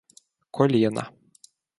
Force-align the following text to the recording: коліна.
коліна. 0.51 1.05